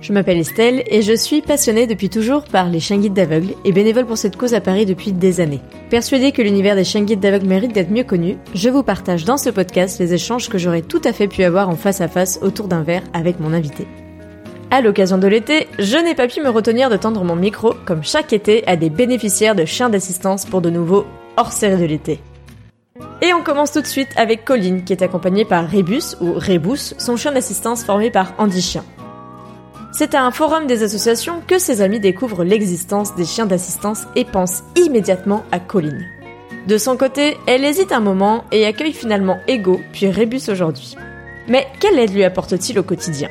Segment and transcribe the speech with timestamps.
[0.00, 3.72] Je m'appelle Estelle et je suis passionnée depuis toujours par les chiens guides d'aveugles et
[3.72, 5.62] bénévole pour cette cause à Paris depuis des années.
[5.90, 9.38] Persuadée que l'univers des chiens guides d'aveugles mérite d'être mieux connu, je vous partage dans
[9.38, 12.38] ce podcast les échanges que j'aurais tout à fait pu avoir en face à face
[12.42, 13.86] autour d'un verre avec mon invité.
[14.70, 18.02] À l'occasion de l'été, je n'ai pas pu me retenir de tendre mon micro, comme
[18.04, 22.20] chaque été, à des bénéficiaires de chiens d'assistance pour de nouveaux hors-série de l'été.
[23.22, 26.94] Et on commence tout de suite avec Colline, qui est accompagnée par Rébus, ou Rébus,
[26.98, 28.84] son chien d'assistance formé par Andy Chien.
[29.98, 34.26] C'est à un forum des associations que ses amis découvrent l'existence des chiens d'assistance et
[34.26, 36.04] pensent immédiatement à Colline.
[36.66, 40.96] De son côté, elle hésite un moment et accueille finalement Ego, puis Rébus aujourd'hui.
[41.48, 43.30] Mais quelle aide lui apporte-t-il au quotidien?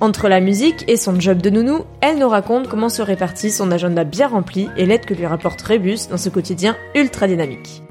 [0.00, 3.70] Entre la musique et son job de nounou, elle nous raconte comment se répartit son
[3.70, 7.84] agenda bien rempli et l'aide que lui rapporte Rébus dans ce quotidien ultra dynamique.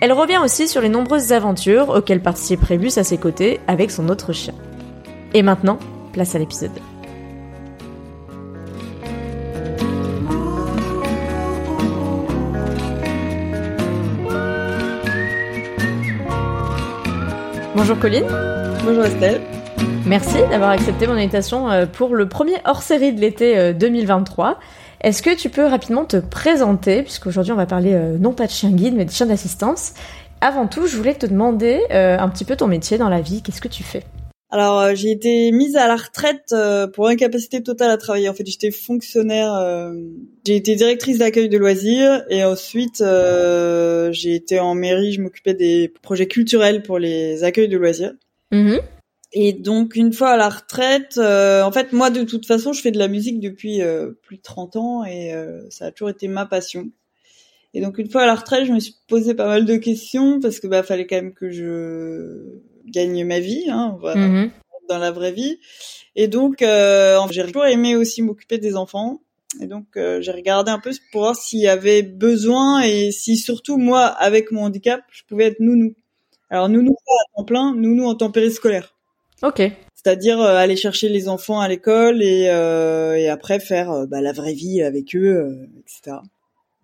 [0.00, 4.10] Elle revient aussi sur les nombreuses aventures auxquelles participe Rébus à ses côtés avec son
[4.10, 4.54] autre chien.
[5.34, 5.80] Et maintenant,
[6.12, 6.70] place à l'épisode.
[17.76, 18.24] Bonjour Colline.
[18.86, 19.42] Bonjour Estelle.
[20.06, 24.48] Merci d'avoir accepté mon invitation euh, pour le premier hors-série de l'été 2023.
[24.48, 24.52] Euh,
[25.02, 28.50] Est-ce que tu peux rapidement te présenter, puisqu'aujourd'hui on va parler euh, non pas de
[28.50, 29.92] chien guide, mais de chien d'assistance.
[30.40, 33.42] Avant tout, je voulais te demander un petit peu ton métier dans la vie.
[33.42, 34.04] Qu'est-ce que tu fais?
[34.48, 38.28] Alors euh, j'ai été mise à la retraite euh, pour incapacité totale à travailler.
[38.28, 39.52] En fait, j'étais fonctionnaire.
[39.54, 39.92] Euh,
[40.46, 43.02] j'ai été directrice d'accueil de loisirs et ensuite
[44.12, 45.12] j'ai été en mairie.
[45.12, 48.12] Je m'occupais des projets culturels pour les accueils de loisirs.
[48.52, 48.80] Mm-hmm.
[49.32, 52.92] Et donc une fois à la retraite, en fait moi de toute façon je fais
[52.92, 53.80] de la musique depuis
[54.22, 55.32] plus de 30 ans et
[55.70, 56.88] ça a toujours été ma passion.
[57.74, 60.38] Et donc une fois à la retraite, je me suis posé pas mal de questions
[60.40, 64.50] parce que bah fallait quand même que je gagne ma vie, hein, Mhm.
[64.88, 65.58] dans la vraie vie.
[66.14, 69.20] Et donc, euh, j'ai toujours aimé aussi m'occuper des enfants.
[69.60, 73.36] Et donc, euh, j'ai regardé un peu pour voir s'il y avait besoin et si
[73.36, 75.94] surtout moi, avec mon handicap, je pouvais être nounou.
[76.50, 78.94] Alors nounou pas à temps plein, nounou en temps périscolaire.
[79.42, 79.60] Ok.
[79.94, 84.20] C'est-à-dire euh, aller chercher les enfants à l'école et, euh, et après faire euh, bah,
[84.20, 86.18] la vraie vie avec eux, etc.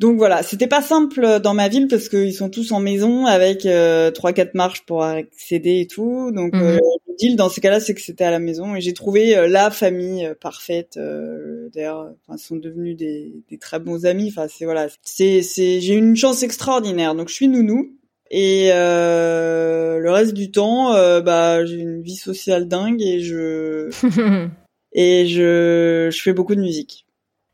[0.02, 3.64] Donc voilà, c'était pas simple dans ma ville parce qu'ils sont tous en maison avec
[3.66, 6.32] euh, trois quatre marches pour accéder et tout.
[6.32, 6.60] Donc Mhm.
[6.60, 9.36] euh, le deal dans ces cas-là, c'est que c'était à la maison et j'ai trouvé
[9.36, 10.96] euh, la famille euh, parfaite.
[10.96, 14.26] euh, D'ailleurs, enfin, ils sont devenus des, des très bons amis.
[14.36, 17.14] Enfin, c'est voilà, c'est c'est j'ai eu une chance extraordinaire.
[17.14, 17.92] Donc je suis nounou
[18.28, 23.88] et euh, le reste du temps, euh, bah j'ai une vie sociale dingue et je
[24.92, 27.06] et je je fais beaucoup de musique.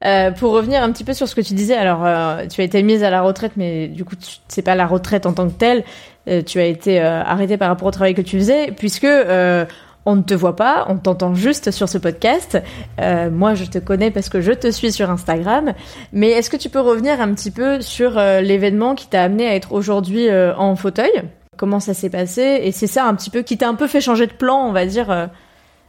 [0.04, 2.64] Euh, pour revenir un petit peu sur ce que tu disais, alors euh, tu as
[2.64, 4.14] été mise à la retraite, mais du coup
[4.46, 5.82] c'est pas la retraite en tant que telle.
[6.28, 9.08] Euh, tu as été arrêtée par rapport au travail que tu faisais, puisque
[10.06, 12.58] on ne te voit pas, on t'entend juste sur ce podcast.
[12.98, 15.72] Moi je te connais parce que je te suis sur Instagram.
[16.12, 19.54] Mais est-ce que tu peux revenir un petit peu sur l'événement qui t'a amené à
[19.54, 21.10] être aujourd'hui en fauteuil?
[21.56, 22.60] Comment ça s'est passé?
[22.62, 24.72] Et c'est ça un petit peu qui t'a un peu fait changer de plan, on
[24.72, 25.28] va dire,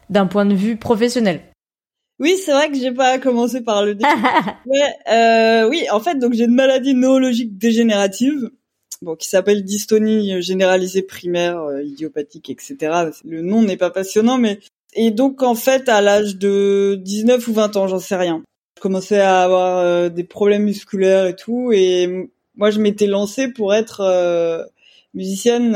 [0.10, 1.42] d'un point de vue professionnel.
[2.20, 4.10] Oui, c'est vrai que j'ai pas commencé par le début.
[4.66, 8.52] Ouais, euh, oui, en fait, donc j'ai une maladie neurologique dégénérative,
[9.02, 12.76] bon, qui s'appelle dystonie généralisée primaire, euh, idiopathique, etc.
[13.26, 14.60] Le nom n'est pas passionnant, mais
[14.94, 18.44] et donc en fait, à l'âge de 19 ou 20 ans, j'en sais rien.
[18.78, 23.48] Je commençais à avoir euh, des problèmes musculaires et tout, et moi, je m'étais lancée
[23.48, 24.64] pour être euh,
[25.14, 25.76] musicienne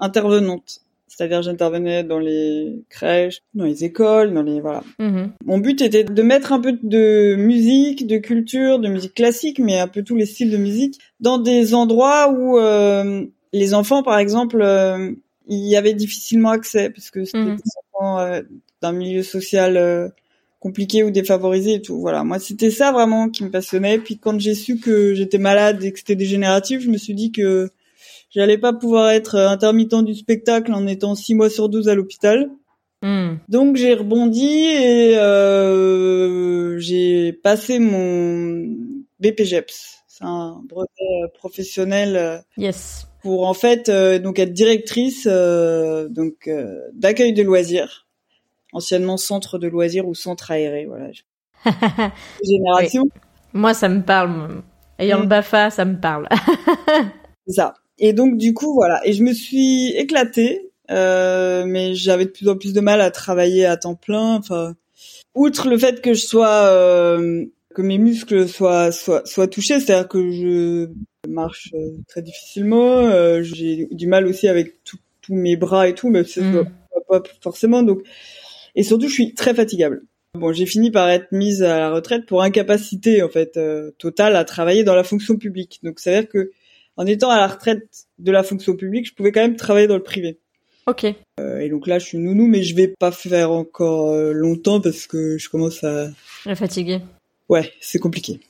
[0.00, 0.83] intervenante.
[1.16, 4.82] C'est-à-dire, j'intervenais dans les crèches, dans les écoles, dans les voilà.
[4.98, 5.32] Mhm.
[5.44, 9.78] Mon but était de mettre un peu de musique, de culture, de musique classique, mais
[9.78, 14.18] un peu tous les styles de musique, dans des endroits où euh, les enfants, par
[14.18, 15.12] exemple, euh,
[15.48, 17.56] y avait difficilement accès parce que c'était Mhm.
[17.56, 17.62] des
[17.94, 18.42] enfants euh,
[18.82, 20.08] d'un milieu social euh,
[20.58, 22.00] compliqué ou défavorisé et tout.
[22.00, 23.98] Voilà, moi c'était ça vraiment qui me passionnait.
[23.98, 27.30] Puis quand j'ai su que j'étais malade et que c'était dégénératif, je me suis dit
[27.32, 27.70] que
[28.34, 31.94] j'allais pas pouvoir être euh, intermittent du spectacle en étant six mois sur 12 à
[31.94, 32.50] l'hôpital.
[33.02, 33.34] Hmm.
[33.48, 38.64] Donc j'ai rebondi et euh, j'ai passé mon
[39.20, 39.98] BPGEPS.
[40.08, 43.06] C'est un brevet euh, professionnel euh, Yes.
[43.22, 48.06] pour en fait euh, donc être directrice euh, donc euh, d'accueil de loisirs,
[48.72, 50.86] anciennement centre de loisirs ou centre aéré.
[50.86, 51.08] Voilà.
[52.44, 53.02] Génération,
[53.52, 54.62] Moi, ça me parle.
[54.98, 55.22] Ayant Mm.
[55.22, 56.28] le Bafa, ça me parle.
[57.46, 57.74] c'est ça.
[57.98, 59.00] Et donc du coup voilà.
[59.06, 63.10] Et je me suis éclatée, euh, mais j'avais de plus en plus de mal à
[63.10, 64.36] travailler à temps plein.
[64.36, 64.74] Enfin,
[65.34, 67.44] outre le fait que je sois euh,
[67.74, 70.88] que mes muscles soient soient, soient touchés, c'est-à-dire que je
[71.28, 72.98] marche euh, très difficilement.
[73.06, 74.98] euh, j'ai du mal aussi avec tous
[75.34, 76.64] mes bras et tout, mais c'est Mm.
[77.08, 77.82] pas forcément.
[77.82, 78.00] Donc,
[78.74, 80.02] et surtout, je suis très fatigable.
[80.38, 84.36] Bon, j'ai fini par être mise à la retraite pour incapacité en fait euh, totale
[84.36, 85.78] à travailler dans la fonction publique.
[85.82, 86.50] Donc, ça veut dire que
[86.96, 87.86] en étant à la retraite
[88.18, 90.38] de la fonction publique, je pouvais quand même travailler dans le privé.
[90.86, 91.06] ok.
[91.40, 94.80] Euh, et donc là, je suis nounou, mais je vais pas faire encore euh, longtemps
[94.80, 96.08] parce que je commence à.
[96.08, 96.14] Je
[96.50, 97.00] suis fatiguée.
[97.48, 98.40] Ouais, c'est compliqué.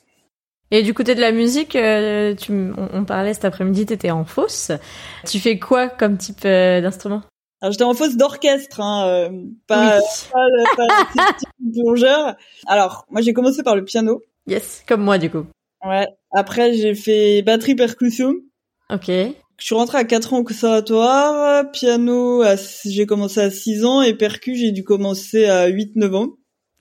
[0.71, 4.25] Et du côté de la musique, euh, tu, on, on parlait cet après-midi, t'étais en
[4.25, 4.71] fosse.
[5.27, 7.21] Tu fais quoi comme type euh, d'instrument?
[7.61, 9.31] Alors j'étais en fosse d'orchestre, hein,
[9.67, 10.03] pas, Oui.
[10.31, 12.35] pas, pas petit plongeur.
[12.67, 14.21] Alors moi j'ai commencé par le piano.
[14.47, 15.45] Yes, comme moi du coup.
[15.85, 16.07] Ouais.
[16.31, 18.33] Après j'ai fait batterie percussion.
[18.89, 19.07] Ok.
[19.07, 22.55] Je suis rentrée à 4 ans au conservatoire, piano à-
[22.85, 26.29] j'ai commencé à 6 ans et percu j'ai dû commencer à 8-9 ans.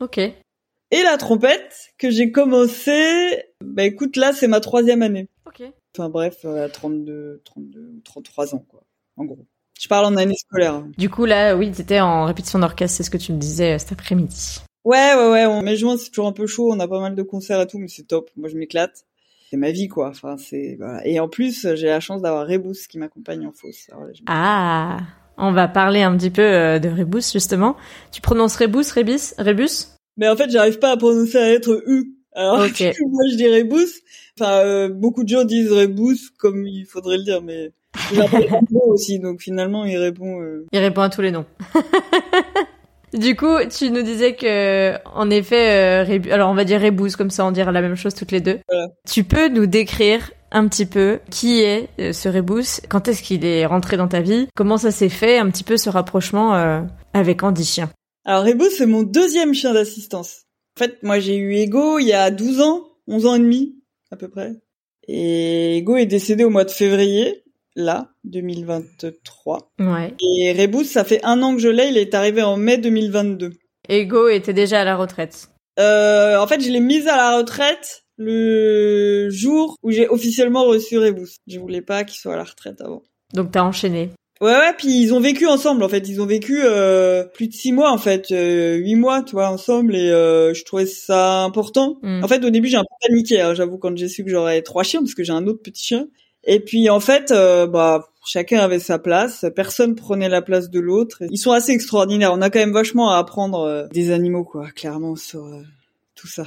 [0.01, 0.19] Ok.
[0.19, 5.29] Et la trompette que j'ai commencé, bah écoute là c'est ma troisième année.
[5.47, 5.63] Ok.
[5.97, 8.83] Enfin bref, euh, à 32, 32 ou 33 ans quoi,
[9.17, 9.47] en gros.
[9.81, 10.75] Je parle en année scolaire.
[10.75, 10.91] hein.
[10.99, 13.79] Du coup là, oui, t'étais en répétition d'orchestre, c'est ce que tu me disais euh,
[13.79, 14.61] cet après-midi.
[14.85, 15.47] Ouais, ouais, ouais.
[15.47, 15.63] On...
[15.63, 16.71] Mai juin, c'est toujours un peu chaud.
[16.73, 18.31] On a pas mal de concerts et tout, mais c'est top.
[18.37, 19.05] Moi, je m'éclate.
[19.51, 20.09] C'est ma vie, quoi.
[20.09, 21.07] Enfin, c'est voilà.
[21.07, 23.87] Et en plus, j'ai la chance d'avoir Rebus qui m'accompagne en fosse.
[23.91, 24.99] Alors là, je- Ah,
[25.37, 27.77] on va parler un petit peu euh, de Rebus justement.
[28.13, 29.87] Tu prononces Rebus, Rebus, Rebus?
[30.17, 32.15] Mais en fait, j'arrive pas à prononcer la lettre U.
[32.35, 32.77] Alors, Ok.
[32.79, 34.03] du coup, moi, je dis Rebus.
[34.41, 37.71] Enfin, euh, beaucoup de gens disent Rebus comme il faudrait le dire, mais
[38.17, 39.19] Rambo aussi.
[39.21, 40.41] Donc finalement, il répond.
[40.43, 41.47] euh, Il répond à tous les noms.
[43.15, 47.31] du coup, tu nous disais que, en effet, euh, alors on va dire Rebus, comme
[47.31, 48.59] ça on dira la même chose toutes les deux.
[48.69, 48.89] Voilà.
[49.09, 53.45] Tu peux nous décrire un petit peu qui est euh, ce Rebus, quand est-ce qu'il
[53.45, 56.81] est rentré dans ta vie, comment ça s'est fait, un petit peu ce rapprochement euh,
[57.13, 57.91] avec Andy Chien.
[58.25, 60.45] Alors Rebus, c'est mon deuxième chien d'assistance.
[60.77, 63.77] En fait, moi, j'ai eu Ego il y a 12 ans, 11 ans et demi,
[64.11, 64.55] à peu près.
[65.07, 67.44] Et Ego est décédé au mois de février,
[67.77, 69.73] là, 2023.
[69.79, 70.15] Ouais.
[70.21, 73.53] Et Rebus, ça fait un an que je l'ai, il est arrivé en mai 2022.
[73.89, 75.49] Ego était déjà à la retraite.
[75.79, 80.99] Euh, en fait, je l'ai mise à la retraite le jour où j'ai officiellement reçu
[80.99, 81.39] Rebus.
[81.47, 83.03] Je voulais pas qu'il soit à la retraite avant.
[83.33, 84.11] Donc t'as enchaîné.
[84.41, 86.09] Ouais, ouais, puis ils ont vécu ensemble, en fait.
[86.09, 89.49] Ils ont vécu euh, plus de six mois, en fait, euh, huit mois, tu vois,
[89.49, 91.99] ensemble, et euh, je trouvais ça important.
[92.03, 92.25] Mm.
[92.25, 94.61] En fait, au début, j'ai un peu paniqué, hein, j'avoue, quand j'ai su que j'aurais
[94.63, 96.09] trois chiens, parce que j'ai un autre petit chien.
[96.47, 100.81] Et puis, en fait, euh, bah, chacun avait sa place, personne prenait la place de
[100.81, 101.23] l'autre.
[101.31, 102.33] Ils sont assez extraordinaires.
[102.33, 105.63] On a quand même vachement à apprendre euh, des animaux, quoi, clairement, sur euh,
[106.15, 106.45] tout ça.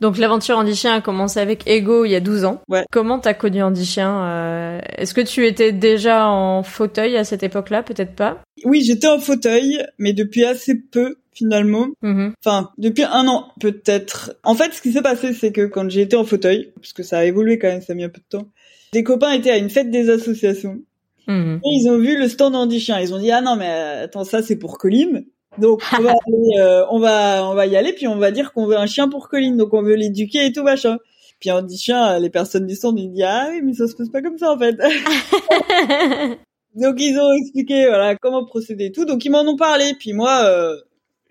[0.00, 2.60] Donc l'aventure Andy Chien a commencé avec Ego il y a 12 ans.
[2.68, 2.84] Ouais.
[2.90, 7.42] Comment t'as connu Andy Chien euh, Est-ce que tu étais déjà en fauteuil à cette
[7.42, 7.82] époque-là?
[7.82, 8.42] Peut-être pas.
[8.64, 11.88] Oui, j'étais en fauteuil, mais depuis assez peu, finalement.
[12.02, 12.34] Mhm.
[12.44, 14.36] Enfin, depuis un an, peut-être.
[14.42, 17.02] En fait, ce qui s'est passé, c'est que quand j'ai été en fauteuil, parce que
[17.02, 18.48] ça a évolué quand même, ça a mis un peu de temps,
[18.94, 20.78] des copains étaient à une fête des associations.
[21.26, 21.60] Mhm.
[21.64, 23.00] Et ils ont vu le stand Andy Chien.
[23.00, 25.24] Ils ont dit, ah non, mais euh, attends, ça, c'est pour Colline.
[25.58, 28.52] Donc, on va, aller, euh, on va, on va y aller, puis on va dire
[28.52, 29.56] qu'on veut un chien pour Colline.
[29.56, 30.98] Donc, on veut l'éduquer et tout, machin.
[31.40, 34.08] Puis Andy Chien, les personnes du stand, ils disent, ah oui, mais ça se passe
[34.08, 34.76] pas comme ça, en fait.
[36.74, 39.04] Donc ils ont expliqué voilà comment procéder et tout.
[39.04, 39.94] Donc ils m'en ont parlé.
[39.96, 40.76] Puis moi, euh,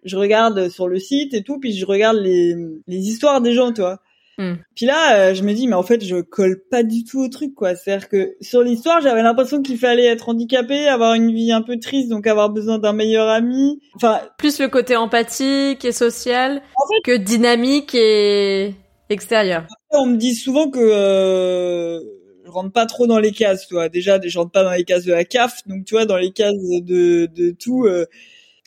[0.06, 2.56] je regarde sur le site et tout, puis je regarde les,
[2.88, 4.00] les histoires des gens, tu vois.
[4.38, 4.54] Hmm.
[4.76, 7.28] Puis là, euh, je me dis mais en fait, je colle pas du tout au
[7.28, 7.76] truc, quoi.
[7.76, 11.78] C'est-à-dire que sur l'histoire, j'avais l'impression qu'il fallait être handicapé, avoir une vie un peu
[11.80, 13.80] triste, donc avoir besoin d'un meilleur ami.
[13.96, 18.74] Enfin, Plus le côté empathique et social En fait- que dynamique et
[19.10, 19.66] extérieur.
[19.92, 22.00] on me dit souvent que euh,
[22.46, 23.90] je rentre pas trop dans les cases, tu vois.
[23.90, 26.32] Déjà, je rentre pas dans les cases de la CAF, donc tu vois, dans les
[26.32, 28.06] cases de, de tout, euh,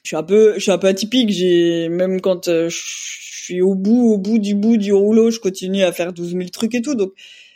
[0.06, 1.30] je suis un peu, je suis un peu atypique.
[1.30, 5.40] J'ai même quand euh, je suis au bout, au bout du bout du rouleau, je
[5.40, 6.94] continue à faire 12 000 trucs et tout.
[6.94, 7.12] Donc,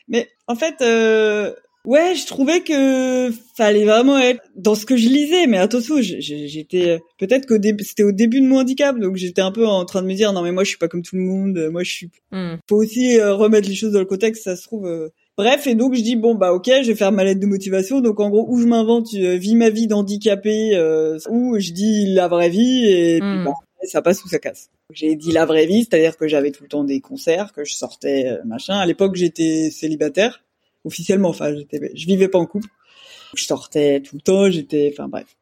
[0.09, 1.53] mais en fait, euh,
[1.87, 6.99] Ouais, je trouvais que fallait vraiment être dans ce que je lisais, mais attention, j'étais
[7.19, 10.07] peut-être que c'était au début de mon handicap, donc j'étais un peu en train de
[10.07, 12.11] me dire non mais moi je suis pas comme tout le monde, moi je suis.
[12.33, 12.57] Hmm.
[12.69, 15.11] Faut aussi euh, remettre les choses dans le contexte, ça se trouve.
[15.39, 15.43] Euh.
[15.43, 18.01] Bref, et donc je dis bon bah ok, je vais faire ma lettre de motivation,
[18.01, 20.73] donc en gros où je m'invente, euh, vis ma vie d'handicapé,
[21.29, 23.45] ou je dis la vraie vie et puis hmm.
[23.45, 23.53] bah,
[23.85, 24.71] ça passe ou ça casse.
[24.93, 27.75] J'ai dit la vraie vie, c'est-à-dire que j'avais tout le temps des concerts, que je
[27.75, 28.77] sortais machin.
[28.77, 30.43] À l'époque j'étais célibataire
[30.85, 31.31] officiellement.
[31.31, 32.69] Enfin, j'étais, je vivais pas en couple.
[33.35, 35.37] Je sortais tout le temps, j'étais, enfin bref.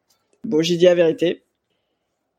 [0.44, 1.42] Bon, j'ai dit la vérité.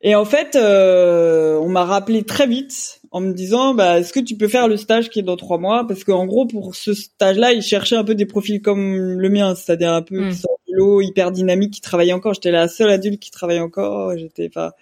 [0.02, 4.20] Et en fait, euh, on m'a rappelé très vite en me disant, bah, est-ce que
[4.20, 5.86] tu peux faire le stage qui est dans trois mois?
[5.86, 9.54] Parce qu'en gros, pour ce stage-là, ils cherchaient un peu des profils comme le mien,
[9.54, 10.32] c'est-à-dire un peu mm.
[10.72, 12.32] l'eau, hyper dynamique, qui travaillait encore.
[12.32, 14.16] J'étais la seule adulte qui travaillait encore.
[14.16, 14.74] J'étais pas.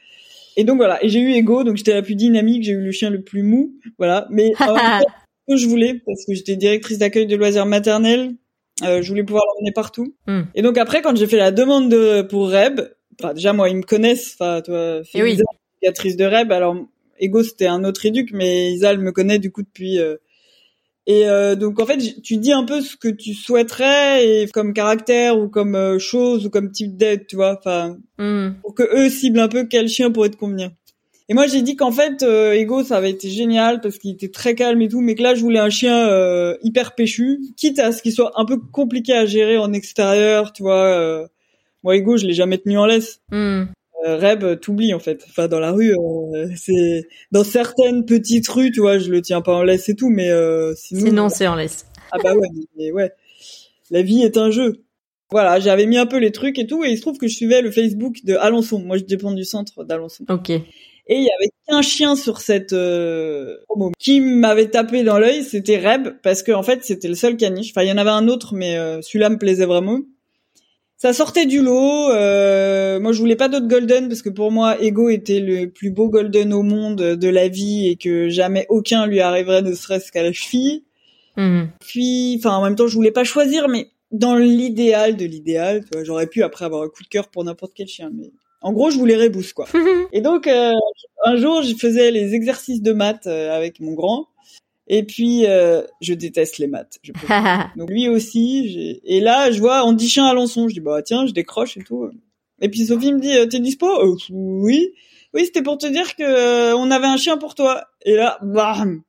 [0.56, 1.02] Et donc voilà.
[1.04, 2.62] Et j'ai eu Ego, donc j'étais la plus dynamique.
[2.62, 4.28] J'ai eu le chien le plus mou, voilà.
[4.30, 4.52] Mais
[5.48, 8.34] que je voulais parce que j'étais directrice d'accueil de loisirs maternels.
[8.84, 10.14] Euh, je voulais pouvoir l'emmener partout.
[10.28, 10.42] Hmm.
[10.54, 12.80] Et donc après, quand j'ai fait la demande de, pour Reb,
[13.20, 15.38] enfin déjà moi ils me connaissent, enfin toi, eh oui.
[15.82, 16.52] directrice de Reb.
[16.52, 16.76] Alors
[17.18, 19.98] Ego c'était un autre éduc, mais Isal me connaît du coup depuis.
[19.98, 20.16] Euh...
[21.06, 24.74] Et euh, donc en fait, tu dis un peu ce que tu souhaiterais et comme
[24.74, 28.50] caractère ou comme euh, chose ou comme type d'aide, tu vois, enfin hmm.
[28.60, 30.70] pour que eux ciblent un peu quel chien pourrait te convenir.
[31.30, 34.30] Et moi, j'ai dit qu'en fait, euh, Ego, ça avait été génial parce qu'il était
[34.30, 37.78] très calme et tout, mais que là, je voulais un chien euh, hyper péchu, quitte
[37.78, 40.86] à ce qu'il soit un peu compliqué à gérer en extérieur, tu vois.
[40.86, 41.26] Euh.
[41.82, 43.20] Moi, Ego, je l'ai jamais tenu en laisse.
[43.30, 43.64] Mm.
[44.04, 45.24] Reb, t'oublies en fait.
[45.28, 45.94] Enfin, dans la rue,
[46.56, 50.08] c'est dans certaines petites rues, tu vois, je le tiens pas en laisse et tout,
[50.08, 50.30] mais
[50.76, 51.06] sinon.
[51.06, 51.84] Sinon, c'est en laisse.
[52.12, 53.12] Ah bah ouais, mais ouais.
[53.90, 54.84] La vie est un jeu.
[55.30, 57.34] Voilà, j'avais mis un peu les trucs et tout, et il se trouve que je
[57.34, 58.78] suivais le Facebook de Alençon.
[58.78, 60.24] Moi, je dépends du centre d'Alençon.
[60.30, 60.50] Ok.
[61.10, 65.42] Et il y avait qu'un chien sur cette euh, promo qui m'avait tapé dans l'œil,
[65.42, 67.70] c'était Reb, parce que en fait c'était le seul caniche.
[67.70, 70.00] Enfin, il y en avait un autre, mais euh, celui-là me plaisait vraiment.
[70.98, 72.10] Ça sortait du lot.
[72.10, 75.90] Euh, moi, je voulais pas d'autres golden parce que pour moi, Ego était le plus
[75.90, 80.10] beau golden au monde de la vie et que jamais aucun lui arriverait ne serait-ce
[80.10, 80.82] qu'à la cheville.
[81.36, 81.68] Mhm.
[81.78, 86.26] Puis, enfin, en même temps, je voulais pas choisir, mais dans l'idéal de l'idéal, j'aurais
[86.26, 88.98] pu après avoir un coup de cœur pour n'importe quel chien, mais en gros, je
[88.98, 89.66] voulais reboost quoi.
[90.12, 90.72] et donc euh,
[91.24, 94.26] un jour, je faisais les exercices de maths euh, avec mon grand.
[94.88, 96.98] Et puis euh, je déteste les maths.
[97.02, 97.12] Je
[97.76, 99.00] donc lui aussi.
[99.04, 100.68] Et là, je vois on dit chien à Alençon.
[100.68, 102.10] Je dis bah tiens, je décroche et tout.
[102.60, 103.86] Et puis Sophie me dit t'es dispo?
[104.30, 104.92] Oui.
[105.34, 107.84] Oui, c'était pour te dire que on avait un chien pour toi.
[108.04, 109.02] Et là, bam.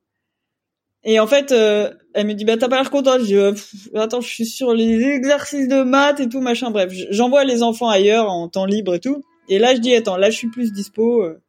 [1.02, 3.20] Et en fait, elle me dit bah t'as pas l'air contente.
[3.20, 6.70] Je dis attends, je suis sur les exercices de maths et tout machin.
[6.70, 9.22] Bref, j'envoie les enfants ailleurs en temps libre et tout.
[9.50, 11.24] Et là, je dis, attends, là, je suis plus dispo.
[11.24, 11.42] Euh.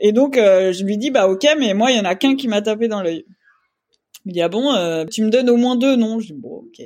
[0.00, 2.34] Et donc, euh, je lui dis, bah ok, mais moi, il y en a qu'un
[2.34, 3.24] qui m'a tapé dans l'œil.
[4.24, 6.20] Il me dit, ah bon, euh, tu me donnes au moins deux, non?
[6.20, 6.84] Je dis, bon, ok.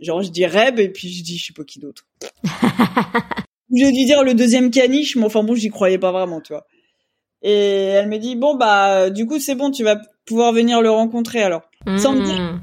[0.00, 2.06] Genre, je dis Reb, et puis je dis, je sais pas qui d'autre.
[3.74, 6.66] J'ai dû dire le deuxième caniche, mais enfin bon, j'y croyais pas vraiment, tu vois.
[7.42, 10.90] Et elle me dit, bon, bah, du coup, c'est bon, tu vas pouvoir venir le
[10.90, 11.62] rencontrer alors.
[11.98, 12.60] Sans me dire hmm.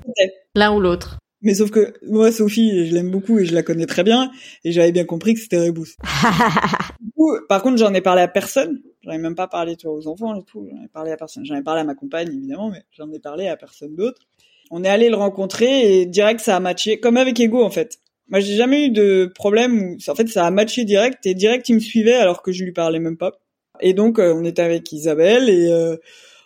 [0.55, 1.17] L'un ou l'autre.
[1.43, 4.31] Mais sauf que moi, Sophie, je l'aime beaucoup et je la connais très bien,
[4.63, 5.97] et j'avais bien compris que c'était Rebus.
[7.49, 8.81] par contre, j'en ai parlé à personne.
[9.03, 10.65] J'en ai même pas parlé, tu vois, aux enfants et tout.
[10.71, 11.45] J'en ai parlé à personne.
[11.45, 14.21] J'en ai parlé à ma compagne, évidemment, mais j'en ai parlé à personne d'autre.
[14.71, 16.99] On est allé le rencontrer et direct, ça a matché.
[16.99, 17.99] Comme avec Ego, en fait.
[18.29, 21.67] Moi, j'ai jamais eu de problème où, en fait, ça a matché direct et direct,
[21.67, 23.33] il me suivait alors que je lui parlais même pas.
[23.81, 25.97] Et donc, euh, on était avec Isabelle et, euh,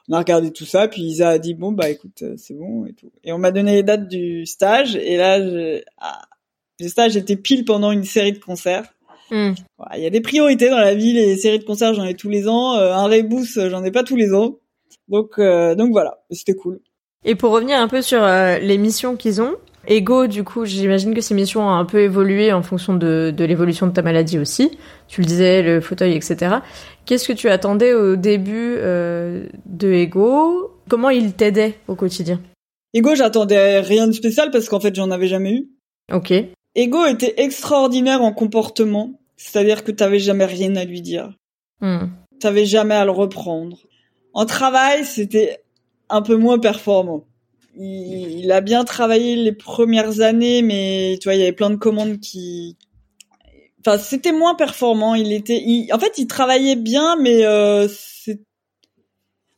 [0.09, 2.85] on a regardé tout ça, puis Isa a dit bon bah écoute euh, c'est bon
[2.85, 3.11] et tout.
[3.23, 5.81] Et on m'a donné les dates du stage et là je...
[5.97, 6.21] Ah,
[6.79, 8.93] le stage était pile pendant une série de concerts.
[9.31, 9.53] Hmm.
[9.95, 12.29] Il y a des priorités dans la vie, les séries de concerts j'en ai tous
[12.29, 14.57] les ans, euh, un reboost j'en ai pas tous les ans.
[15.09, 16.79] Donc euh, donc voilà, c'était cool.
[17.25, 19.55] Et pour revenir un peu sur les missions qu'ils ont,
[19.87, 23.45] Ego, du coup, j'imagine que ces missions ont un peu évolué en fonction de, de
[23.45, 24.77] l'évolution de ta maladie aussi.
[25.07, 26.57] Tu le disais, le fauteuil, etc.
[27.05, 30.73] Qu'est-ce que tu attendais au début euh, de Ego?
[30.89, 32.41] Comment il t'aidait au quotidien?
[32.93, 35.69] Ego, j'attendais rien de spécial parce qu'en fait, j'en avais jamais eu.
[36.11, 36.33] Ok.
[36.75, 41.33] Ego était extraordinaire en comportement, c'est-à-dire que t'avais jamais rien à lui dire.
[41.79, 42.07] Hmm.
[42.41, 43.77] T'avais jamais à le reprendre.
[44.33, 45.59] En travail, c'était
[46.09, 47.25] un peu moins performant
[47.79, 51.75] il, a bien travaillé les premières années, mais tu vois, il y avait plein de
[51.75, 52.75] commandes qui,
[53.79, 55.15] enfin, c'était moins performant.
[55.15, 58.39] Il était, en fait, il travaillait bien, mais euh, c'est,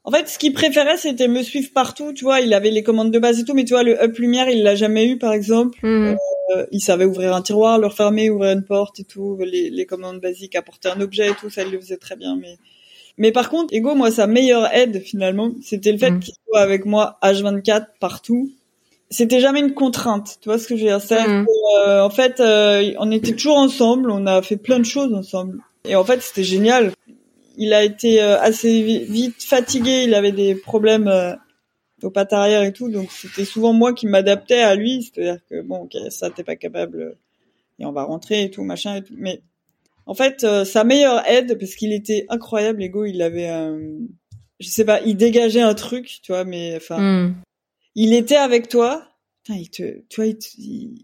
[0.04, 2.14] en fait, ce qu'il préférait, c'était me suivre partout.
[2.14, 4.18] Tu vois, il avait les commandes de base et tout, mais tu vois, le up
[4.18, 5.78] lumière, il l'a jamais eu, par exemple.
[5.84, 6.18] Mhm.
[6.56, 9.38] Euh, il savait ouvrir un tiroir, le refermer, ouvrir une porte et tout.
[9.40, 12.36] Les, les commandes basiques, apporter un objet et tout, ça, il le faisait très bien,
[12.36, 12.58] mais
[13.20, 16.20] mais par contre, Ego, moi, sa meilleure aide finalement, c'était le fait mm.
[16.22, 18.50] qu'il soit avec moi H24 partout.
[19.12, 20.38] c'était jamais une contrainte.
[20.42, 21.02] Tu vois ce que je veux dire?
[21.02, 21.46] C'est Mhm.
[21.88, 25.60] euh, en fait, euh, on était toujours ensemble, on a fait plein de choses ensemble.
[25.86, 26.92] Et en fait, c'était génial.
[27.58, 31.34] Il a été euh, assez vi- vite fatigué, il avait des problèmes euh,
[32.04, 35.02] aux pattes arrière et tout, donc c'était souvent moi qui m'adaptais à lui.
[35.04, 37.18] C'est-à-dire que bon, ok, ça t'es pas capable, euh,
[37.80, 39.16] et on va rentrer et tout, machin et tout.
[39.18, 39.42] Mais
[40.10, 43.78] en fait, euh, sa meilleure aide, parce qu'il était incroyable, Ego, il avait, euh,
[44.60, 47.36] je sais pas, il dégageait un truc, tu vois, mais enfin Hmm.
[47.96, 49.04] il était avec toi.
[49.44, 50.96] Putain, il te, tu vois, il te- il-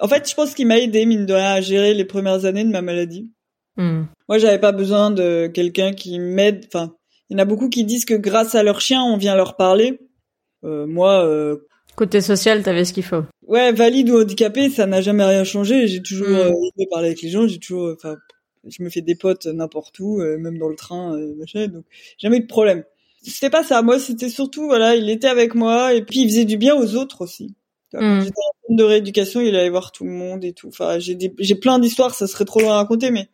[0.00, 2.64] en fait, je pense qu'il m'a aidé, mine de rien, à gérer les premières années
[2.64, 3.30] de ma maladie.
[3.76, 4.04] Hmm.
[4.28, 6.66] Moi, j'avais pas besoin de quelqu'un qui m'aide.
[6.72, 6.94] Enfin,
[7.28, 9.56] il y en a beaucoup qui disent que grâce à leur chien, on vient leur
[9.56, 10.00] parler.
[10.64, 11.56] Euh, moi, euh,
[11.96, 13.22] Côté social, t'avais ce qu'il faut.
[13.46, 15.86] ouais, valide ou handicapé, ça n'a jamais rien changé.
[15.86, 16.54] J'ai toujours Mm.
[16.80, 17.46] euh, parler avec les gens.
[17.46, 18.16] J'ai toujours, enfin,
[18.66, 21.68] je me fais des potes n'importe où, euh, même dans le train, euh, machin.
[21.68, 21.84] Donc,
[22.18, 22.84] jamais eu de problème.
[23.22, 23.82] C'était pas ça.
[23.82, 26.94] Moi, c'était surtout, voilà, il était avec moi et puis il faisait du bien aux
[26.94, 27.54] autres aussi.
[27.90, 28.20] Tu vois, quand Mm.
[28.20, 30.68] J'étais en centre de rééducation, il allait voir tout le monde et tout.
[30.68, 33.28] Enfin, j'ai des, j'ai plein d'histoires, ça serait trop long à raconter, mais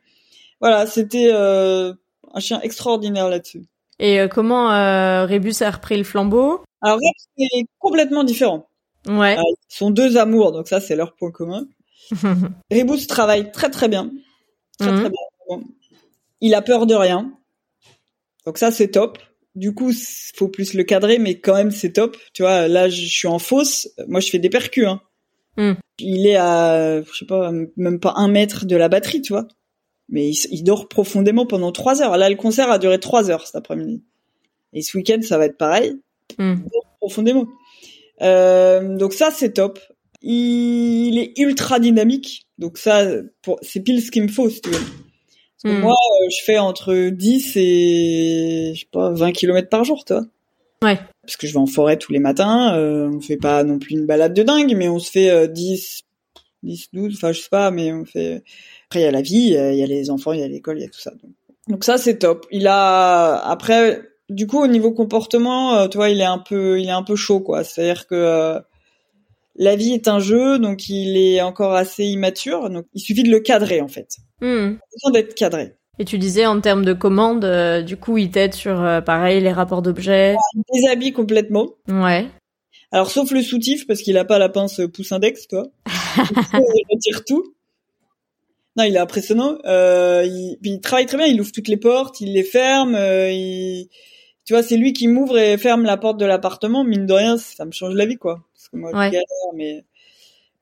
[0.60, 1.92] voilà, c'était euh,
[2.32, 3.64] un chien extraordinaire là-dessus.
[3.98, 6.62] Et euh, comment euh, Rébus a repris le flambeau?
[6.82, 8.68] Alors, Rex, c'est complètement différent.
[9.06, 9.36] Ouais.
[9.38, 11.66] Ah, Ils sont deux amours, donc ça, c'est leur point commun.
[12.70, 14.10] Rebus travaille très très bien.
[14.78, 15.00] Très Mhm.
[15.00, 15.60] très bien.
[16.40, 17.32] Il a peur de rien.
[18.44, 19.18] Donc ça, c'est top.
[19.54, 19.90] Du coup,
[20.34, 22.16] faut plus le cadrer, mais quand même, c'est top.
[22.34, 23.88] Tu vois, là, je suis en fosse.
[24.06, 24.86] Moi, je fais des percus.
[24.86, 25.00] Hein.
[25.56, 25.76] Mhm.
[25.98, 29.48] Il est à, je sais pas, même pas un mètre de la batterie, tu vois.
[30.10, 32.16] Mais il, il dort profondément pendant trois heures.
[32.18, 34.04] Là, le concert a duré trois heures cet après-midi.
[34.74, 35.94] Et ce week-end, ça va être pareil
[36.38, 36.56] Hmm.
[37.00, 37.46] profondément.
[38.20, 39.78] Euh, donc ça, c'est top.
[40.22, 42.46] Il est ultra dynamique.
[42.58, 43.04] Donc ça,
[43.42, 44.78] pour, c'est pile ce qu'il me faut, si tu veux.
[44.78, 45.82] Parce que Hmm.
[45.82, 50.12] moi, euh, je fais entre 10 et, je sais pas, 20 km par jour, tu
[50.12, 50.24] vois.
[50.82, 50.98] Ouais.
[51.22, 52.74] Parce que je vais en forêt tous les matins.
[52.76, 55.46] Euh, on fait pas non plus une balade de dingue, mais on se fait euh,
[55.46, 56.02] 10,
[56.62, 58.42] 10, 12, enfin, je sais pas, mais on fait...
[58.86, 60.48] Après, il y a la vie, euh, il y a les enfants, il y a
[60.48, 61.10] l'école, il y a tout ça.
[61.10, 61.30] Donc,
[61.68, 62.46] donc ça, c'est top.
[62.52, 63.36] Il a...
[63.48, 66.92] Après, du coup, au niveau comportement, euh, tu vois, il est un peu, il est
[66.92, 67.64] un peu chaud, quoi.
[67.64, 68.60] C'est-à-dire que
[69.58, 72.70] la vie est un jeu, donc il est encore assez immature.
[72.70, 74.16] Donc, il suffit de le cadrer, en fait.
[74.40, 74.46] Hmm.
[74.46, 75.74] Il a besoin d'être cadré.
[75.98, 79.40] Et tu disais en termes de commandes, euh, du coup, il t'aide sur, euh, pareil,
[79.40, 80.36] les rapports d'objets.
[80.54, 81.70] Il déshabille complètement.
[81.88, 82.26] Ouais.
[82.92, 85.66] Alors, sauf le soutif, parce qu'il a pas la pince pouce index, toi.
[85.86, 87.54] il retire tout.
[88.76, 89.56] Non, il est impressionnant.
[89.64, 91.26] Euh, il, il travaille très bien.
[91.26, 92.94] Il ouvre toutes les portes, il les ferme.
[92.94, 93.88] euh, il...
[94.46, 96.84] Tu vois, c'est lui qui m'ouvre et ferme la porte de l'appartement.
[96.84, 98.44] Mine de rien, ça me change la vie, quoi.
[98.54, 99.06] Parce que moi, Ouais.
[99.08, 99.84] je galère, mais...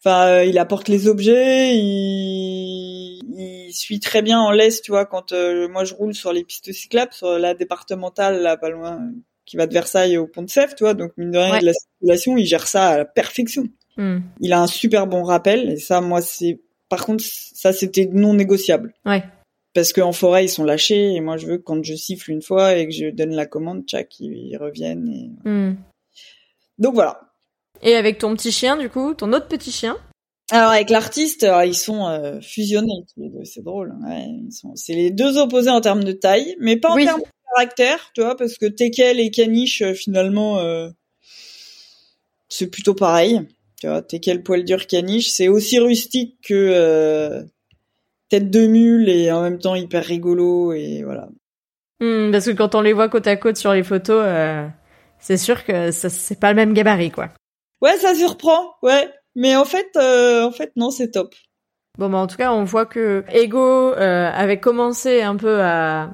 [0.01, 3.23] Enfin, euh, il apporte les objets, il...
[3.39, 6.45] il suit très bien en laisse, tu vois, quand euh, moi je roule sur les
[6.45, 9.01] pistes cyclables, sur la départementale, là, pas loin,
[9.47, 11.61] qui va de Versailles au pont de Sèvres, tu vois, donc mine de rien, Ouais.
[11.61, 13.65] de la circulation, il gère ça à la perfection.
[13.97, 14.19] Hmm.
[14.41, 16.61] Il a un super bon rappel, et ça, moi, c'est...
[16.91, 18.93] Par contre, ça, c'était non négociable.
[19.07, 19.25] Ouais.
[19.75, 22.43] Parce qu'en forêt, ils sont lâchés, et moi, je veux que quand je siffle une
[22.43, 25.09] fois et que je donne la commande, tchac, ils, ils reviennent.
[25.09, 25.49] Et...
[25.49, 25.75] Hmm.
[26.79, 27.21] Donc voilà.
[27.83, 29.97] Et avec ton petit chien, du coup, ton autre petit chien?
[30.51, 33.05] Alors avec l'artiste, alors, ils sont euh, fusionnés
[33.45, 33.95] c'est drôle.
[34.07, 37.05] Ouais, ils sont, c'est les deux opposés en termes de taille, mais pas en Oui.
[37.05, 40.91] termes de caractère, tu vois, parce que Tekel et Caniche, euh, finalement, euh,
[42.49, 43.41] c'est plutôt pareil.
[43.81, 47.43] Tu vois, Tekel poil dur Caniche, c'est aussi rustique que euh,
[48.35, 51.29] tête de mule et en même temps hyper rigolo et voilà.
[52.01, 54.67] Hmm, Parce que quand on les voit côte à côte sur les photos, euh,
[55.21, 57.29] c'est sûr que ça, c'est pas le même gabarit, quoi.
[57.81, 59.09] Ouais, ça surprend, ouais.
[59.37, 61.35] Mais en fait, euh, en fait, non, c'est top.
[61.99, 66.11] Bon, bah, en tout cas, on voit que Ego euh, avait commencé un peu à,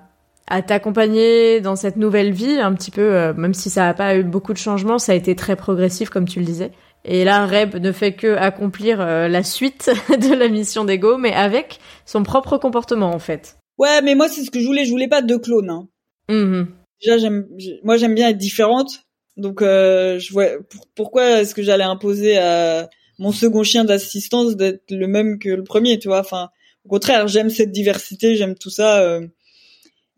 [0.46, 4.16] à t'accompagner dans cette nouvelle vie, un petit peu, euh, même si ça n'a pas
[4.16, 6.72] eu beaucoup de changements, ça a été très progressif, comme tu le disais.
[7.04, 11.32] Et là, Reb ne fait que accomplir euh, la suite de la mission d'Ego, mais
[11.32, 13.56] avec son propre comportement, en fait.
[13.78, 14.84] Ouais, mais moi, c'est ce que je voulais.
[14.84, 15.70] Je voulais pas de clones.
[15.70, 15.88] Hein.
[16.28, 16.68] Mhm.
[17.02, 17.48] déjà j'aime
[17.82, 19.00] moi j'aime bien être différente
[19.36, 24.54] donc euh, je vois pour- pourquoi est-ce que j'allais imposer à mon second chien d'assistance
[24.54, 26.20] d'être le même que le premier tu vois?
[26.20, 26.50] Enfin
[26.84, 29.26] au contraire j'aime cette diversité j'aime tout ça euh.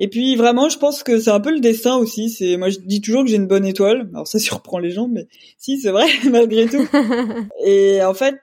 [0.02, 2.78] Et puis vraiment je pense que c'est un peu le destin aussi c'est moi je
[2.78, 5.90] dis toujours que j'ai une bonne étoile alors ça surprend les gens mais si c'est
[5.90, 6.86] vrai malgré tout
[7.64, 8.34] et en fait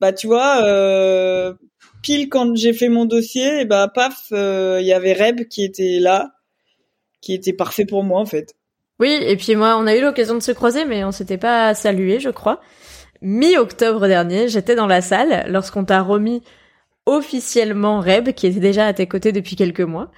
[0.00, 1.54] bah tu vois euh,
[2.02, 5.64] pile quand j'ai fait mon dossier et bah paf euh, il y avait Reb qui
[5.64, 6.32] était là
[7.20, 8.54] qui était parfait pour moi en fait.
[8.98, 11.74] Oui, et puis moi, on a eu l'occasion de se croiser, mais on s'était pas
[11.74, 12.60] salué, je crois.
[13.22, 16.42] Mi-octobre dernier, j'étais dans la salle lorsqu'on t'a remis
[17.06, 20.10] officiellement Reb, qui était déjà à tes côtés depuis quelques mois.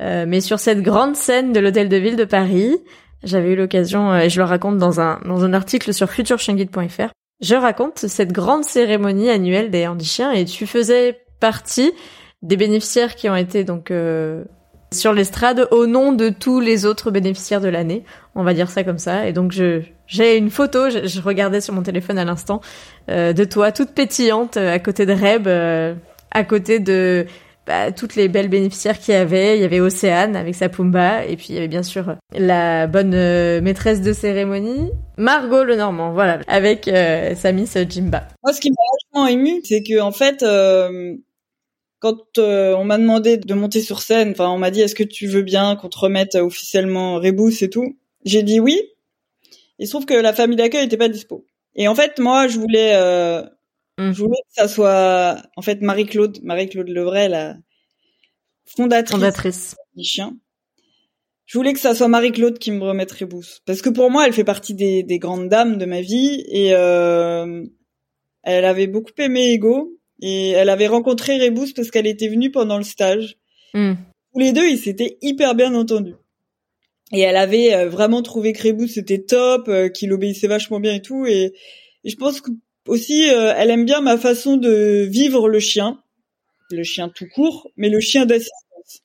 [0.00, 2.76] Euh, mais sur cette grande scène de l'hôtel de ville de Paris,
[3.24, 7.10] j'avais eu l'occasion, euh, et je le raconte dans un dans un article sur futureshienguide.fr,
[7.40, 11.92] je raconte cette grande cérémonie annuelle des handichiens et tu faisais partie
[12.42, 14.44] des bénéficiaires qui ont été donc euh,
[14.92, 18.04] sur l'estrade au nom de tous les autres bénéficiaires de l'année.
[18.34, 19.26] On va dire ça comme ça.
[19.26, 22.62] Et donc je j'ai une photo, je, regardais sur mon téléphone à l'instant,
[23.10, 25.94] euh, de toi toute pétillante euh, à côté de Reb, euh,
[26.30, 27.26] à côté de
[27.68, 29.56] bah, toutes les belles bénéficiaires qu'il y avait.
[29.56, 32.88] Il y avait Océane avec sa Pumba, et puis il y avait bien sûr la
[32.88, 33.10] bonne
[33.60, 36.90] maîtresse de cérémonie, Margot le Normand, voilà, avec
[37.36, 38.26] sa Miss Jimba.
[38.42, 38.76] Moi, ce qui m'a
[39.14, 40.44] vachement ému, c'est que en fait,
[42.00, 45.28] quand on m'a demandé de monter sur scène, enfin, on m'a dit est-ce que tu
[45.28, 48.80] veux bien qu'on te remette officiellement Rebus et tout, j'ai dit oui
[49.78, 51.44] il se trouve que la famille d'accueil était pas dispo.
[51.76, 52.94] Et en fait, moi, je voulais,
[53.98, 57.56] je voulais que ça soit, en fait, Marie-Claude, Marie-Claude Levray, la
[58.66, 59.76] fondatrice, fondatrice.
[59.94, 60.36] du chien.
[61.46, 63.60] Je voulais que ça soit Marie-Claude qui me remette Rebus.
[63.64, 66.74] Parce que pour moi, elle fait partie des, des grandes dames de ma vie et
[66.74, 67.64] euh,
[68.42, 72.76] elle avait beaucoup aimé Ego et elle avait rencontré Rebus parce qu'elle était venue pendant
[72.76, 73.38] le stage.
[73.72, 73.94] Mm.
[74.32, 76.16] Tous les deux, ils s'étaient hyper bien entendus
[77.12, 80.94] et elle avait euh, vraiment trouvé que Rebus c'était top, euh, qu'il obéissait vachement bien
[80.94, 81.26] et tout.
[81.26, 81.54] Et,
[82.04, 82.50] je pense que
[82.88, 85.98] aussi euh, elle aime bien ma façon de vivre le chien,
[86.70, 89.02] le chien tout court, mais le chien d'assistance.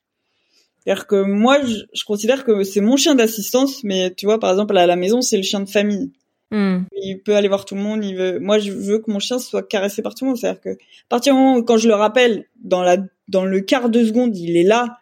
[0.80, 4.78] C'est-à-dire que moi, je, considère que c'est mon chien d'assistance, mais tu vois, par exemple,
[4.78, 6.12] à la maison, c'est le chien de famille.
[6.52, 6.84] Hmm.
[6.92, 8.04] Il peut aller voir tout le monde.
[8.04, 8.40] Il veut.
[8.40, 10.38] Moi, je veux que mon chien soit caressé par tout le monde.
[10.38, 10.76] C'est-à-dire que à
[11.10, 14.38] partir du moment où, quand je le rappelle, dans la dans le quart de seconde,
[14.38, 14.98] il est là.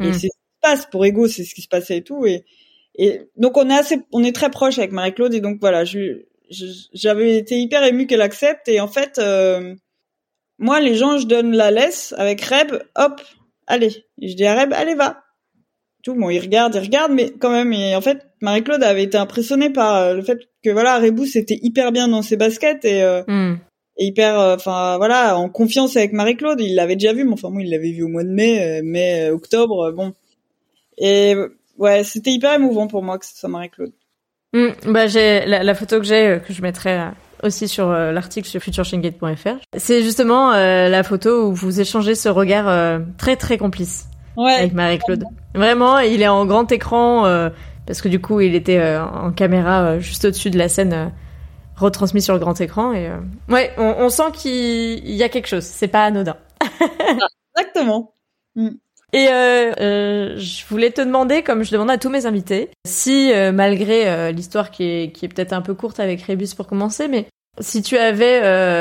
[0.00, 0.14] Et hmm.
[0.14, 0.30] c'est
[0.64, 2.26] passe pour Ego, c'est ce qui se passait et tout.
[2.26, 2.44] Et,
[2.96, 6.24] et donc on est assez, on est très proche avec Marie-Claude et donc voilà, je,
[6.92, 9.74] j'avais été hyper émue qu'elle accepte et en fait, euh,
[10.58, 13.20] moi les gens, je donne la laisse avec Reb, hop,
[13.66, 14.04] allez.
[14.20, 15.22] Et je dis à Reb, allez va.
[16.02, 17.72] Tout bon, il regarde, il regarde, mais quand même.
[17.72, 21.58] Et en fait, Marie-Claude avait été impressionnée par euh, le fait que voilà, Rebou c'était
[21.62, 23.58] hyper bien dans ses baskets et, euh, hmm.
[23.96, 26.60] et hyper, enfin voilà, en confiance avec Marie-Claude.
[26.60, 29.30] Il l'avait déjà vu, mais enfin moi il l'avait vu au mois de mai, mai,
[29.30, 30.12] octobre, bon.
[30.98, 31.34] Et
[31.78, 33.92] ouais, c'était hyper émouvant pour moi que ce soit Marie-Claude.
[34.54, 37.08] Hmm, bah j'ai la, photo que j'ai euh, que je mettrai euh,
[37.42, 39.56] aussi sur euh, l'article sur futureshingate.fr.
[39.76, 44.54] C'est justement la photo où vous échangez ce regard très très complice ouais.
[44.54, 45.24] avec Marie-Claude.
[45.54, 47.24] Vraiment, il est en grand écran
[47.86, 51.12] parce que du coup, il était en caméra juste au-dessus de la scène
[51.76, 53.10] retransmis sur le grand écran et
[53.48, 56.36] ouais, on, on sent qu'il y a quelque chose, c'est pas anodin.
[57.56, 58.14] Exactement.
[58.54, 58.70] Hmm.
[59.14, 63.32] Et euh, euh, je voulais te demander, comme je demande à tous mes invités, si
[63.32, 66.66] euh, malgré euh, l'histoire qui est, qui est peut-être un peu courte avec Rébus pour
[66.66, 67.26] commencer, mais
[67.60, 68.40] si tu avais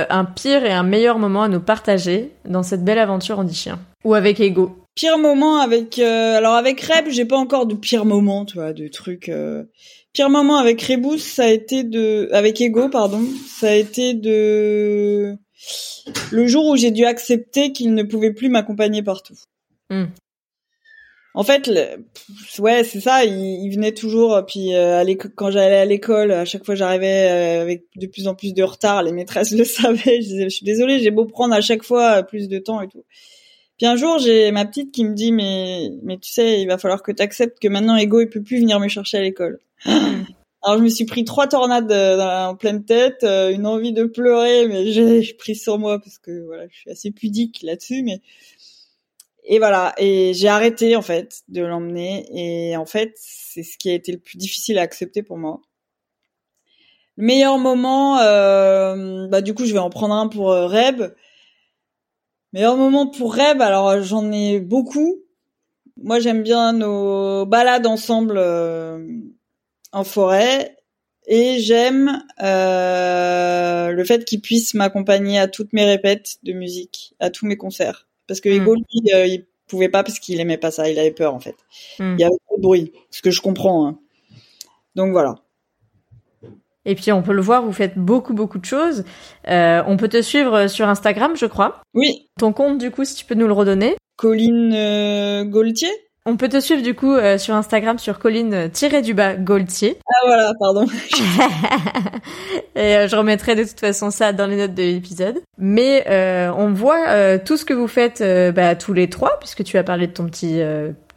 [0.10, 3.80] un pire et un meilleur moment à nous partager dans cette belle aventure en chien
[4.04, 4.76] ou avec Ego.
[4.96, 8.88] Pire moment avec alors avec Reb, j'ai pas encore de pire moment, tu vois, de
[8.88, 9.32] trucs.
[10.12, 15.36] Pire moment avec Rebus, ça a été de avec Ego, pardon, ça a été de
[16.32, 19.36] le jour où j'ai dû accepter qu'il ne pouvait plus m'accompagner partout.
[19.92, 20.06] Hmm
[21.36, 21.68] en fait,
[22.60, 23.26] ouais, c'est ça.
[23.26, 24.40] Il, venait toujours.
[24.48, 25.04] Puis euh,
[25.36, 28.62] quand j'allais à l'école, à chaque fois j'arrivais euh, avec de plus en plus de
[28.64, 29.02] retard.
[29.02, 30.22] Les maîtresses le savaient.
[30.22, 32.88] Je disais, je suis désolée, j'ai beau prendre à chaque fois plus de temps et
[32.88, 33.04] tout.
[33.78, 36.78] Puis un jour, j'ai ma petite qui me dit, mais mais tu sais, il va
[36.78, 39.60] falloir que tu acceptes que maintenant Ego il peut plus venir me chercher à l'école.
[40.66, 44.68] Alors je me suis pris trois tornades euh, en pleine tête, une envie de pleurer,
[44.68, 48.22] mais j'ai pris sur moi parce que voilà, je suis assez pudique là-dessus, mais
[49.46, 53.90] et voilà, et j'ai arrêté en fait de l'emmener et en fait c'est ce qui
[53.90, 55.62] a été le plus difficile à accepter pour moi.
[57.18, 61.04] Le meilleur moment, euh, bah du coup je vais en prendre un pour euh, Reb.
[62.54, 65.22] Meilleur moment pour Reb, alors j'en ai beaucoup.
[65.98, 69.06] Moi j'aime bien nos balades ensemble euh,
[69.92, 70.78] en forêt
[71.28, 77.30] et j'aime euh, le fait qu'il puisse m'accompagner à toutes mes répètes de musique, à
[77.30, 78.08] tous mes concerts.
[78.28, 78.84] Parce que Ego, hmm.
[78.94, 80.90] lui, euh, il pouvait pas parce qu'il aimait pas ça.
[80.90, 81.56] Il avait peur, en fait.
[82.00, 82.16] Hmm.
[82.18, 82.92] Il y avait trop de bruit.
[83.10, 83.88] Ce que je comprends.
[83.88, 84.00] Hein.
[84.96, 85.36] Donc voilà.
[86.86, 89.06] Et puis on peut le voir, vous faites beaucoup beaucoup de choses.
[89.48, 91.82] Euh, on peut te suivre sur Instagram, je crois.
[91.94, 92.28] Oui.
[92.38, 93.96] Ton compte, du coup, si tu peux nous le redonner.
[94.18, 95.90] Colline euh, Gaultier?
[96.26, 100.00] On peut te suivre du coup euh, sur Instagram sur colline-du-bas Gaultier.
[100.08, 100.86] Ah voilà, pardon.
[102.76, 105.42] et euh, je remettrai de toute façon ça dans les notes de l'épisode.
[105.58, 109.78] Mais euh, on voit tout ce que vous faites bah, tous les trois, puisque tu
[109.78, 110.62] as parlé de ton petit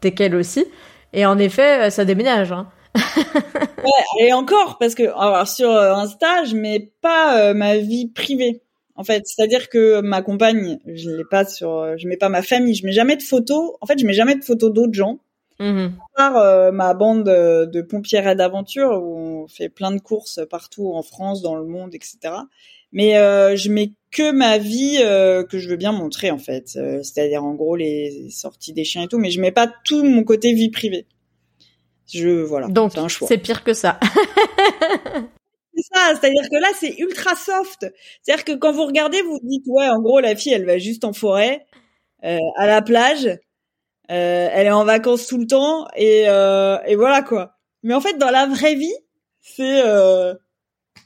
[0.01, 0.67] Tekel aussi.
[1.13, 2.51] Et en effet, ça déménage.
[2.51, 2.67] Hein.
[2.97, 8.63] ouais, et encore, parce que alors, sur Insta, je mets pas ma vie privée
[8.97, 9.27] en fait.
[9.27, 12.93] C'est-à-dire que ma compagne, je l'ai pas sur, je mets pas ma famille, je mets
[12.93, 13.73] jamais de photos.
[13.81, 15.19] En fait, je mets jamais de photos d'autres gens.
[15.59, 15.87] Mmh.
[16.15, 20.93] Par euh, ma bande de, pompières et d'aventure où on fait plein de courses partout
[20.93, 22.19] en France, dans le monde, etc.
[22.93, 26.77] mais euh, je mets que ma vie euh, que je veux bien montrer en fait,
[26.77, 30.05] euh, c'est-à-dire en gros les sorties des chiens et tout, mais je mets pas tout
[30.05, 31.07] mon côté vie privée.
[32.07, 32.69] Je voilà.
[32.69, 32.93] Donc
[33.27, 33.99] c'est pire que ça.
[35.77, 37.87] c'est ça, c'est-à-dire que là c'est ultra soft.
[38.23, 41.05] C'est-à-dire que quand vous regardez, vous dites ouais, en gros la fille elle va juste
[41.05, 41.67] en forêt,
[42.25, 46.97] euh, à la plage, euh, elle est en vacances tout le temps et euh, et
[46.97, 47.57] voilà quoi.
[47.83, 48.95] Mais en fait dans la vraie vie,
[49.41, 49.83] c'est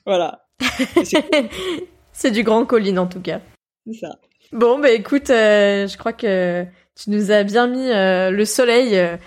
[0.07, 0.47] voilà.
[2.13, 3.41] c'est du grand colline en tout cas.
[3.87, 4.19] C'est ça.
[4.53, 9.19] Bon bah écoute, je crois que tu nous as bien mis le soleil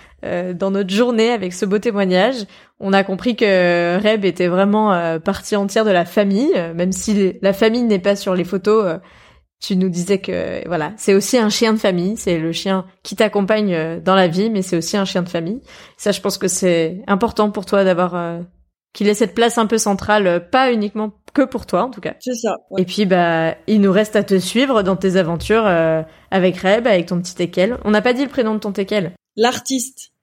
[0.54, 2.46] dans notre journée avec ce beau témoignage.
[2.80, 7.52] On a compris que Reb était vraiment partie entière de la famille, même si la
[7.52, 9.00] famille n'est pas sur les photos
[9.64, 13.16] tu nous disais que voilà, c'est aussi un chien de famille, c'est le chien qui
[13.16, 15.62] t'accompagne euh, dans la vie, mais c'est aussi un chien de famille.
[15.96, 18.40] Ça, je pense que c'est important pour toi d'avoir euh,
[18.92, 22.00] qu'il ait cette place un peu centrale, euh, pas uniquement que pour toi en tout
[22.00, 22.14] cas.
[22.20, 22.58] C'est ça.
[22.76, 25.66] Et puis bah, il nous reste à te suivre dans tes aventures
[26.30, 27.78] avec Reb, avec ton petit Tekel.
[27.84, 29.14] On n'a pas dit le prénom de ton Tekel.
[29.36, 30.13] L'artiste.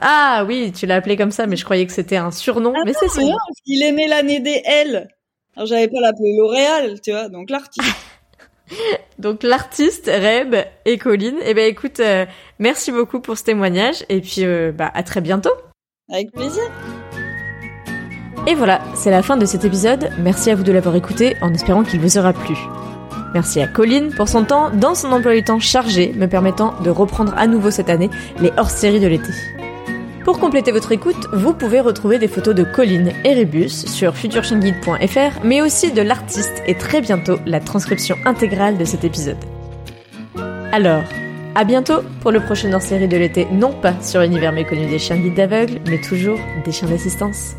[0.00, 2.72] Ah oui, tu l'as appelé comme ça, mais je croyais que c'était un surnom.
[2.76, 3.32] Ah mais c'est son.
[3.66, 5.08] Il est né l'année des L.
[5.56, 7.88] Alors j'avais pas l'appelé L'Oréal, tu vois, donc l'artiste.
[9.18, 10.54] Donc l'artiste Reb
[10.84, 11.38] et Colline.
[11.44, 12.24] Eh ben écoute, euh,
[12.60, 15.50] merci beaucoup pour ce témoignage et puis euh, bah à très bientôt.
[16.08, 16.62] Avec plaisir.
[18.46, 20.10] Et voilà, c'est la fin de cet épisode.
[20.18, 22.56] Merci à vous de l'avoir écouté en espérant qu'il vous aura plu.
[23.34, 26.90] Merci à Colline pour son temps dans son emploi du temps chargé, me permettant de
[26.90, 29.32] reprendre à nouveau cette année les hors-séries de l'été.
[30.30, 35.40] Pour compléter votre écoute, vous pouvez retrouver des photos de Colline et Rébus sur futureshangid.fr,
[35.42, 39.44] mais aussi de l'artiste et très bientôt la transcription intégrale de cet épisode.
[40.70, 41.02] Alors,
[41.56, 45.16] à bientôt pour le prochain hors-série de l'été, non pas sur l'univers méconnu des chiens
[45.16, 47.56] guides d'aveugles, mais toujours des chiens d'assistance.